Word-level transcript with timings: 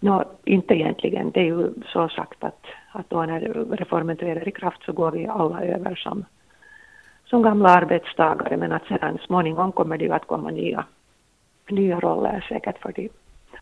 No, 0.00 0.24
inte 0.44 0.74
egentligen. 0.74 1.30
Det 1.30 1.40
är 1.40 1.44
ju 1.44 1.70
så 1.92 2.08
sagt 2.08 2.44
att, 2.44 2.66
att 2.92 3.10
då 3.10 3.22
när 3.22 3.40
reformen 3.76 4.16
träder 4.16 4.48
i 4.48 4.52
kraft 4.52 4.82
så 4.82 4.92
går 4.92 5.10
vi 5.10 5.26
alla 5.26 5.60
över 5.62 5.94
som, 5.94 6.24
som 7.24 7.42
gamla 7.42 7.68
arbetstagare 7.68 8.56
men 8.56 8.72
att 8.72 8.86
sedan 8.86 9.18
småningom 9.26 9.72
kommer 9.72 9.98
det 9.98 10.04
ju 10.04 10.12
att 10.12 10.26
komma 10.26 10.50
nya, 10.50 10.84
nya 11.68 12.00
roller 12.00 12.46
säkert 12.48 12.78
för, 12.78 12.92
de, 12.92 13.08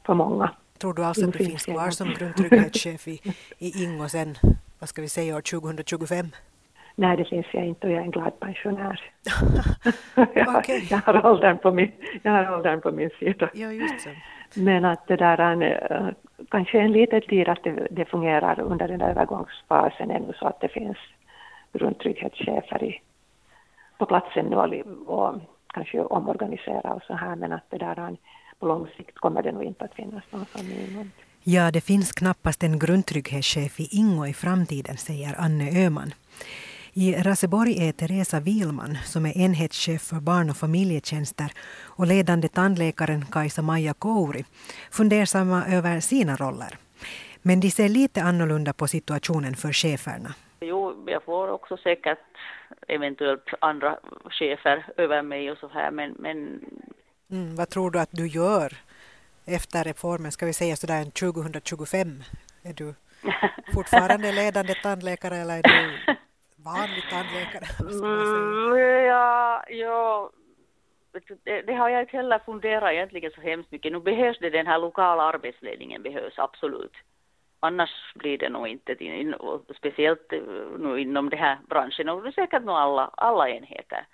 för 0.07 0.15
många. 0.15 0.51
Tror 0.79 0.95
du 0.95 1.05
alltså 1.05 1.27
att 1.27 1.33
du 1.33 1.45
finns 1.45 1.65
kvar 1.65 1.91
som 1.91 2.09
grundtrygghetschef 2.09 3.09
i, 3.09 3.21
i 3.59 3.85
Ingo 3.85 4.09
sen, 4.09 4.35
vad 4.79 4.89
ska 4.89 5.03
vi 5.03 5.09
säga, 5.09 5.37
år 5.37 5.41
2025? 5.41 6.27
Nej, 6.95 7.17
det 7.17 7.25
finns 7.25 7.47
jag 7.53 7.67
inte 7.67 7.87
och 7.87 7.93
jag 7.93 8.01
är 8.01 8.05
en 8.05 8.11
glad 8.11 8.41
pensionär. 8.41 9.01
jag, 10.35 10.57
okay. 10.57 10.83
jag, 10.91 10.99
har 10.99 11.27
åldern 11.27 11.59
på 11.59 11.71
min, 11.71 11.93
jag 12.23 12.33
har 12.33 12.55
åldern 12.55 12.81
på 12.81 12.91
min 12.93 13.11
sida. 13.19 13.51
Ja, 13.55 13.73
just 13.73 14.01
så. 14.01 14.11
Men 14.55 14.85
att 14.85 15.07
det 15.07 15.17
där 15.17 15.63
eh, 15.63 16.09
kanske 16.49 16.81
en 16.81 16.93
liten 16.93 17.21
tid 17.21 17.49
att 17.49 17.65
det, 17.65 17.89
det 17.91 18.05
fungerar 18.05 18.61
under 18.61 18.89
den 18.89 18.99
där 18.99 19.11
övergångsfasen 19.11 20.11
ännu 20.11 20.33
så 20.33 20.47
att 20.47 20.61
det 20.61 20.69
finns 20.69 20.97
grundtrygghetschefer 21.73 22.85
i, 22.85 23.01
på 23.99 24.07
platsen 24.07 24.47
nu 24.47 24.57
och, 24.57 24.75
och 25.07 25.41
kanske 25.67 26.01
omorganisera 26.01 26.95
och 26.95 27.03
så 27.03 27.15
här 27.15 27.37
men 27.37 27.53
att 27.53 27.71
det 27.71 27.79
där 27.79 27.99
eh, 27.99 28.11
på 28.59 28.67
lång 28.67 28.89
sikt 28.97 29.19
kommer 29.19 29.43
det 29.43 29.53
nog 29.53 29.65
inte 29.65 29.85
att 29.85 29.95
finnas 29.95 30.25
någon 30.31 30.45
sån 30.45 31.11
Ja, 31.43 31.71
det 31.71 31.81
finns 31.81 32.13
knappast 32.13 32.63
en 32.63 32.79
grundtrygghetschef 32.79 33.81
i 33.81 33.89
Ingo 33.91 34.27
i 34.27 34.33
framtiden, 34.33 34.97
säger 34.97 35.35
Anne 35.39 35.87
Öhman. 35.87 36.13
I 36.93 37.15
Raseborg 37.15 37.89
är 37.89 37.93
Teresa 37.93 38.41
Wilman, 38.41 38.99
som 39.05 39.27
är 39.27 39.39
enhetschef 39.39 40.03
för 40.03 40.21
barn 40.21 40.51
och 40.51 40.57
familjetjänster 40.57 41.53
och 41.97 42.07
ledande 42.07 42.49
tandläkaren 42.49 43.25
Kajsa-Maja 43.25 43.95
Kouri, 43.95 44.45
fundersamma 44.91 45.67
över 45.67 46.01
sina 46.01 46.37
roller. 46.37 46.79
Men 47.43 47.61
de 47.61 47.71
ser 47.71 47.89
lite 47.89 48.23
annorlunda 48.23 48.73
på 48.73 48.89
situationen 48.89 49.55
för 49.57 49.73
cheferna. 49.73 50.35
Jo, 50.61 51.05
jag 51.07 51.23
får 51.23 51.49
också 51.49 51.77
säkert 51.77 52.19
eventuellt 52.89 53.49
andra 53.61 53.99
chefer 54.31 54.87
över 54.97 55.23
mig 55.23 55.51
och 55.51 55.59
så 55.59 55.69
här, 55.69 55.91
men... 55.91 56.15
men... 56.19 56.61
Mm, 57.31 57.57
vad 57.57 57.69
tror 57.69 57.91
du 57.91 57.99
att 58.01 58.13
du 58.13 58.27
gör 58.27 58.73
efter 59.47 59.85
reformen, 59.85 60.33
ska 60.33 60.47
vi 60.47 60.53
säga 60.53 60.77
sådär 60.77 61.05
2025? 61.05 62.23
Är 62.63 62.73
du 62.73 62.95
fortfarande 63.75 64.33
ledande 64.33 64.75
tandläkare 64.75 65.37
eller 65.37 65.59
är 65.59 65.63
du 65.63 66.15
vanlig 66.65 67.05
tandläkare? 67.11 67.67
Mm, 67.81 68.79
ja, 69.07 69.65
ja 69.69 70.31
det, 71.45 71.63
det, 71.63 71.75
har 71.75 71.89
jag 71.89 72.03
inte 72.03 72.17
heller 72.17 72.39
funderat 72.39 72.93
egentligen 72.93 73.31
så 73.31 73.41
hemskt 73.41 73.73
mycket. 73.73 73.93
Nu 73.93 74.01
behövs 74.01 74.39
det 74.39 74.51
den 74.51 74.67
här 74.67 74.79
lokala 74.79 75.23
arbetsledningen 75.23 76.03
behövs 76.03 76.39
absolut. 76.39 76.93
Annars 77.61 77.91
blir 78.15 78.39
det 78.39 78.49
nog 78.49 78.69
inte, 78.69 78.97
speciellt 79.77 80.33
eh, 80.33 80.41
nu 80.79 81.01
inom 81.01 81.31
den 81.31 81.39
här 81.39 81.59
branschen 81.69 82.09
och 82.09 82.35
säkert 82.35 82.65
nog 82.65 82.77
alla, 82.77 83.11
alla 83.17 83.49
enheter, 83.49 84.07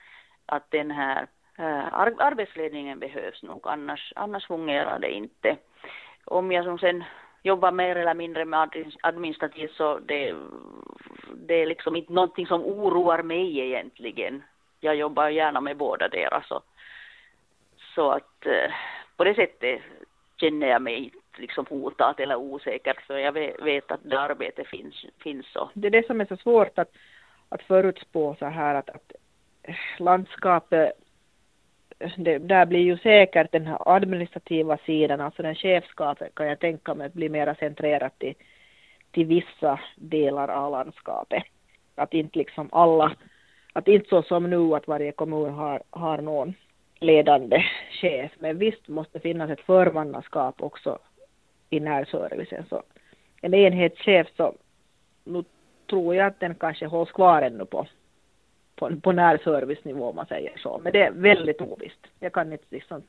att 0.47 0.71
den 0.71 0.91
här 0.91 1.27
äh, 1.59 1.95
arbetsledningen 2.19 2.99
behövs 2.99 3.43
nog, 3.43 3.69
annars, 3.69 4.13
annars 4.17 4.47
fungerar 4.47 4.99
det 4.99 5.11
inte. 5.11 5.57
Om 6.25 6.53
jag 6.53 6.65
som 6.65 6.79
sen 6.79 7.05
jobbar 7.43 7.73
mer 7.73 7.97
eller 7.97 8.15
mindre 8.15 8.45
med 8.45 8.71
administrativt 9.01 9.73
så 9.73 9.99
det, 9.99 10.35
det 11.47 11.55
är 11.55 11.67
liksom 11.67 11.97
inte 11.97 12.13
någonting 12.13 12.47
som 12.47 12.65
oroar 12.65 13.23
mig 13.23 13.59
egentligen. 13.61 14.43
Jag 14.81 14.97
jobbar 14.97 15.29
gärna 15.29 15.61
med 15.61 15.77
båda 15.77 16.09
deras. 16.09 16.49
Så, 16.49 16.63
så 17.95 18.11
att 18.11 18.47
eh, 18.47 18.73
på 19.17 19.25
det 19.25 19.35
sättet 19.35 19.81
känner 20.37 20.67
jag 20.67 20.83
mig 20.83 21.13
liksom 21.37 21.67
hotad 21.69 22.21
eller 22.21 22.37
osäker 22.37 22.99
för 23.07 23.19
jag 23.19 23.33
vet 23.65 23.91
att 23.91 24.01
det 24.03 24.21
arbetet 24.21 24.67
finns. 24.67 25.07
finns 25.23 25.47
så. 25.47 25.71
Det 25.75 25.87
är 25.87 25.91
det 25.91 26.07
som 26.07 26.21
är 26.21 26.27
så 26.27 26.37
svårt 26.37 26.79
att, 26.79 26.91
att 27.49 27.63
förutspå 27.63 28.37
så 28.39 28.47
här 28.47 28.75
att, 28.75 28.91
att 28.91 29.13
eh, 29.63 29.75
landskapet 29.99 30.93
eh, 31.99 32.11
det, 32.17 32.39
där 32.39 32.67
blir 32.67 32.81
ju 32.81 32.99
säkert 32.99 33.53
den 33.53 33.67
här 33.67 33.95
administrativa 33.97 34.77
sidan, 34.77 35.21
alltså 35.21 35.43
den 35.43 35.55
chefskapet 35.55 36.35
kan 36.35 36.47
jag 36.47 36.59
tänka 36.59 36.95
mig 36.95 37.07
att 37.07 37.13
bli 37.13 37.29
mera 37.29 37.55
centrerat 37.55 38.19
till, 38.19 38.35
till 39.15 39.27
vissa 39.27 39.81
delar 39.97 40.49
av 40.49 40.71
landskapet. 40.73 41.43
Att 41.95 42.15
inte 42.15 42.39
liksom 42.39 42.69
alla, 42.73 43.17
att 43.73 43.89
inte 43.89 44.09
så 44.09 44.23
som 44.23 44.51
nu 44.51 44.75
att 44.75 44.89
varje 44.89 45.13
kommun 45.13 45.53
har, 45.53 45.83
har 45.91 46.19
någon 46.19 46.55
ledande 47.01 47.65
chef, 48.01 48.33
men 48.39 48.59
visst 48.59 48.89
måste 48.89 49.21
finnas 49.21 49.51
ett 49.51 49.61
förmannaskap 49.61 50.63
också 50.63 50.99
i 51.71 51.81
närservicen. 51.81 52.65
Så 52.69 52.83
en 53.41 53.55
enhetschef 53.55 54.27
så 54.37 54.55
nu 55.25 55.45
tror 55.91 56.15
jag 56.15 56.27
att 56.27 56.41
den 56.41 56.55
kanske 56.55 56.87
hålls 56.87 57.13
kvar 57.13 57.43
ännu 57.43 57.65
på 57.65 57.87
på, 58.77 59.01
på 59.01 59.13
närservicenivå 59.13 60.09
om 60.09 60.17
man 60.17 60.27
säger 60.27 60.53
så. 60.57 60.81
Men 60.83 60.93
det 60.93 61.03
är 61.03 61.11
väldigt 61.11 61.61
ovisst. 61.61 62.07
Jag 62.21 62.33
kan 62.33 62.53
inte 62.53 62.65
liksom 62.71 63.03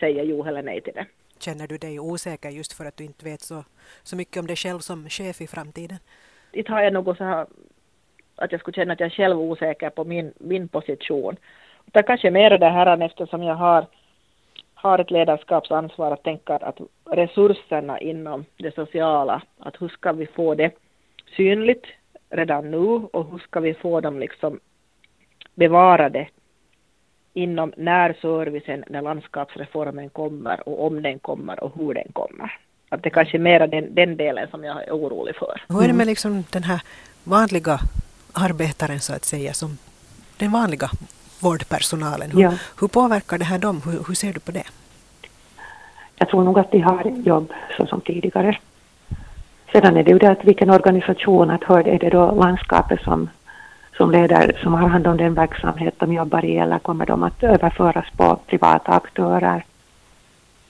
säga 0.00 0.22
jo 0.22 0.44
eller 0.44 0.62
nej 0.62 0.80
till 0.80 0.94
det. 0.94 1.06
Känner 1.44 1.66
du 1.66 1.78
dig 1.78 2.00
osäker 2.00 2.50
just 2.50 2.72
för 2.72 2.84
att 2.84 2.96
du 2.96 3.04
inte 3.04 3.24
vet 3.24 3.40
så, 3.40 3.64
så 4.02 4.16
mycket 4.16 4.36
om 4.40 4.46
dig 4.46 4.56
själv 4.56 4.78
som 4.78 5.08
chef 5.08 5.40
i 5.40 5.46
framtiden? 5.46 5.98
Inte 6.52 6.72
har 6.72 6.82
jag 6.82 6.92
något 6.92 7.18
så 7.18 7.24
här 7.24 7.46
att 8.36 8.52
jag 8.52 8.60
skulle 8.60 8.74
känna 8.74 8.92
att 8.92 9.00
jag 9.00 9.12
själv 9.12 9.38
är 9.38 9.42
osäker 9.42 9.90
på 9.90 10.04
min, 10.04 10.32
min 10.38 10.68
position. 10.68 11.36
Utan 11.86 12.02
kanske 12.02 12.30
mer 12.30 12.58
det 12.58 12.70
här 12.70 13.02
eftersom 13.02 13.42
jag 13.42 13.54
har, 13.54 13.86
har 14.74 14.98
ett 14.98 15.10
ledarskapsansvar 15.10 16.10
att 16.12 16.22
tänka 16.22 16.56
att 16.56 16.78
resurserna 17.04 18.00
inom 18.00 18.44
det 18.56 18.74
sociala, 18.74 19.42
att 19.58 19.82
hur 19.82 19.88
ska 19.88 20.12
vi 20.12 20.26
få 20.26 20.54
det 20.54 20.70
synligt 21.36 21.86
redan 22.30 22.70
nu 22.70 23.08
och 23.12 23.30
hur 23.30 23.38
ska 23.38 23.60
vi 23.60 23.74
få 23.74 24.00
dem 24.00 24.18
liksom 24.18 24.60
bevarade 25.54 26.28
inom 27.34 27.72
närservicen 27.76 28.84
när 28.88 29.02
landskapsreformen 29.02 30.10
kommer 30.10 30.68
och 30.68 30.86
om 30.86 31.02
den 31.02 31.18
kommer 31.18 31.64
och 31.64 31.72
hur 31.74 31.94
den 31.94 32.12
kommer. 32.12 32.58
Att 32.88 33.02
det 33.02 33.10
kanske 33.10 33.36
är 33.36 33.40
mer 33.40 33.66
den, 33.66 33.94
den 33.94 34.16
delen 34.16 34.48
som 34.50 34.64
jag 34.64 34.88
är 34.88 34.92
orolig 34.92 35.36
för. 35.36 35.62
Hur 35.68 35.82
är 35.82 35.88
det 35.88 35.94
med 35.94 36.06
liksom 36.06 36.44
den 36.50 36.62
här 36.62 36.82
vanliga 37.24 37.80
arbetaren 38.32 39.00
så 39.00 39.14
att 39.14 39.24
säga, 39.24 39.52
som 39.52 39.78
den 40.36 40.52
vanliga 40.52 40.90
vårdpersonalen? 41.40 42.30
Hur, 42.30 42.42
ja. 42.42 42.52
hur 42.80 42.88
påverkar 42.88 43.38
det 43.38 43.44
här 43.44 43.58
dem? 43.58 43.82
Hur, 43.84 44.04
hur, 44.06 44.14
ser 44.14 44.32
du 44.32 44.40
på 44.40 44.52
det? 44.52 44.64
Jag 46.16 46.28
tror 46.28 46.44
nog 46.44 46.58
att 46.58 46.72
de 46.72 46.80
har 46.80 47.04
jobb 47.24 47.52
så 47.76 47.86
som 47.86 48.00
tidigare. 48.00 48.58
Sedan 49.72 49.96
är 49.96 50.02
det 50.02 50.10
ju 50.10 50.18
det 50.18 50.30
att 50.30 50.44
vilken 50.44 50.70
organisation, 50.70 51.50
att 51.50 51.64
hör, 51.64 51.88
är 51.88 51.98
det 51.98 52.10
då 52.10 52.34
landskapet 52.34 53.00
som 53.02 53.28
som 53.96 54.10
leder, 54.10 54.58
som 54.62 54.74
har 54.74 54.88
hand 54.88 55.06
om 55.06 55.16
den 55.16 55.34
verksamhet 55.34 55.94
de 55.98 56.12
jobbar 56.12 56.44
i 56.44 56.56
eller 56.58 56.78
kommer 56.78 57.06
de 57.06 57.22
att 57.22 57.42
överföras 57.42 58.06
på 58.16 58.36
privata 58.46 58.92
aktörer? 58.92 59.64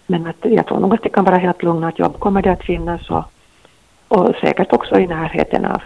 Men 0.06 0.26
att 0.26 0.36
jag 0.40 0.66
tror 0.66 0.80
nog 0.80 0.94
att 0.94 1.02
det 1.02 1.08
kan 1.08 1.24
vara 1.24 1.36
helt 1.36 1.62
lugnt 1.62 1.84
att 1.84 1.98
jobb 1.98 2.18
kommer 2.18 2.42
det 2.42 2.52
att 2.52 2.64
finnas 2.64 3.10
och, 3.10 3.24
och 4.08 4.34
säkert 4.40 4.72
också 4.72 4.98
i 4.98 5.06
närheten 5.06 5.64
av, 5.64 5.82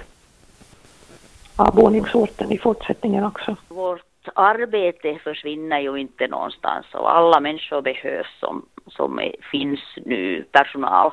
av 1.56 1.74
boningsorten 1.74 2.52
i 2.52 2.58
fortsättningen 2.58 3.24
också. 3.24 3.56
Vårt 3.68 4.28
arbete 4.34 5.18
försvinner 5.24 5.80
ju 5.80 5.97
inte 5.97 6.28
någonstans 6.28 6.86
och 6.92 7.16
alla 7.16 7.41
människor 7.41 7.82
behövs 7.82 8.41
som, 8.41 8.64
som 8.86 9.18
är, 9.18 9.34
finns 9.50 9.80
nu, 10.04 10.44
personal. 10.53 11.10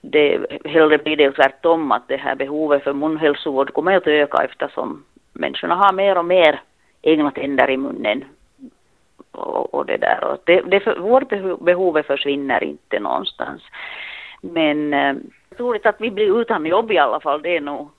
Det, 0.00 0.46
hellre 0.64 0.98
blir 0.98 1.16
det 1.16 1.30
tvärtom 1.30 1.92
att 1.92 2.08
det 2.08 2.16
här 2.16 2.34
behovet 2.34 2.84
för 2.84 2.92
munhälsovård 2.92 3.72
kommer 3.72 3.96
att 3.96 4.06
öka 4.06 4.44
eftersom 4.44 5.04
människorna 5.32 5.74
har 5.74 5.92
mer 5.92 6.18
och 6.18 6.24
mer 6.24 6.60
egna 7.02 7.30
tänder 7.30 7.70
i 7.70 7.76
munnen. 7.76 8.24
Och, 9.32 9.74
och 9.74 9.86
det 9.86 9.96
där. 9.96 10.24
Och 10.24 10.38
det, 10.44 10.60
det 10.60 10.80
för, 10.80 10.98
vårt 10.98 11.28
behov 11.60 12.02
försvinner 12.02 12.64
inte 12.64 13.00
någonstans. 13.00 13.62
Men 14.40 14.94
eh, 14.94 15.16
troligt 15.56 15.86
att 15.86 16.00
vi 16.00 16.10
blir 16.10 16.40
utan 16.40 16.66
jobb 16.66 16.92
i 16.92 16.98
alla 16.98 17.20
fall, 17.20 17.42
det 17.42 17.56
är 17.56 17.60
nog 17.60 17.88